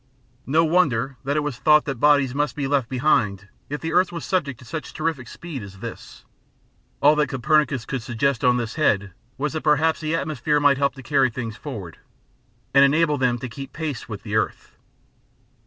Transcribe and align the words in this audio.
No 0.47 0.65
wonder 0.65 1.17
that 1.23 1.37
it 1.37 1.41
was 1.43 1.59
thought 1.59 1.85
that 1.85 1.99
bodies 1.99 2.33
must 2.33 2.55
be 2.55 2.67
left 2.67 2.89
behind 2.89 3.49
if 3.69 3.81
the 3.81 3.93
earth 3.93 4.11
was 4.11 4.25
subject 4.25 4.57
to 4.57 4.65
such 4.65 4.95
terrific 4.95 5.27
speed 5.27 5.61
as 5.61 5.77
this. 5.77 6.25
All 7.03 7.15
that 7.17 7.27
Copernicus 7.29 7.85
could 7.85 8.01
suggest 8.01 8.43
on 8.43 8.57
this 8.57 8.73
head 8.73 9.11
was 9.37 9.53
that 9.53 9.61
perhaps 9.61 9.99
the 9.99 10.15
atmosphere 10.15 10.59
might 10.59 10.79
help 10.79 10.95
to 10.95 11.03
carry 11.03 11.29
things 11.29 11.55
forward, 11.55 11.99
and 12.73 12.83
enable 12.83 13.19
them 13.19 13.37
to 13.37 13.47
keep 13.47 13.73
pace 13.73 14.09
with 14.09 14.23
the 14.23 14.35
earth. 14.35 14.75